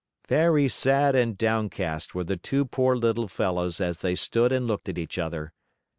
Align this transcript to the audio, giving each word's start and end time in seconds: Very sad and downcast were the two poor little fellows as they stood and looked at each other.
Very 0.27 0.67
sad 0.67 1.13
and 1.15 1.37
downcast 1.37 2.15
were 2.15 2.23
the 2.23 2.35
two 2.35 2.65
poor 2.65 2.95
little 2.95 3.27
fellows 3.27 3.79
as 3.79 3.99
they 3.99 4.15
stood 4.15 4.51
and 4.51 4.65
looked 4.65 4.89
at 4.89 4.97
each 4.97 5.19
other. 5.19 5.53